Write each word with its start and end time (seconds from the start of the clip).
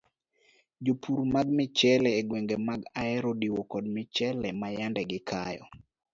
Jopur 0.85 1.19
mag 1.33 1.47
michele 1.57 2.09
e 2.19 2.21
gwenge 2.29 2.55
mag 2.67 2.81
ahero 3.01 3.27
odiwo 3.33 3.61
kod 3.71 3.85
michele 3.95 4.47
mayande 4.61 5.01
gikayo. 5.09 5.65